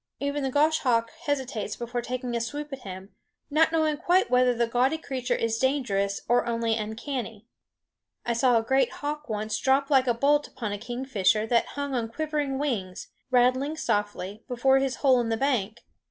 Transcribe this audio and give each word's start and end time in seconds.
Even 0.19 0.41
the 0.41 0.49
goshawk 0.49 1.11
hesitates 1.27 1.75
before 1.75 2.01
taking 2.01 2.35
a 2.35 2.41
swoop 2.41 2.73
at 2.73 2.79
him, 2.79 3.13
not 3.51 3.71
knowing 3.71 3.97
quite 3.97 4.31
whether 4.31 4.51
the 4.51 4.65
gaudy 4.65 4.97
creature 4.97 5.35
is 5.35 5.59
dangerous 5.59 6.21
or 6.27 6.47
only 6.47 6.73
uncanny. 6.75 7.45
I 8.25 8.33
saw 8.33 8.57
a 8.57 8.63
great 8.63 8.93
hawk 8.93 9.29
once 9.29 9.59
drop 9.59 9.91
like 9.91 10.07
a 10.07 10.15
bolt 10.15 10.47
upon 10.47 10.71
a 10.71 10.79
kingfisher 10.79 11.45
that 11.45 11.67
hung 11.77 11.93
on 11.93 12.09
quivering 12.09 12.57
wings, 12.57 13.09
rattling 13.29 13.77
softly, 13.77 14.43
before 14.47 14.79
his 14.79 14.95
hole 15.05 15.19
in 15.21 15.29
the 15.29 15.37
bank. 15.37 15.81